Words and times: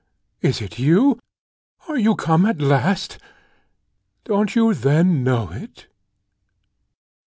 Is 0.41 0.63
it 0.63 0.79
you? 0.79 1.19
Are 1.87 1.95
you 1.95 2.15
come 2.15 2.47
at 2.47 2.59
last? 2.59 3.19
Don't 4.23 4.55
you 4.55 4.73
then 4.73 5.23
know 5.23 5.51
it?" 5.51 5.85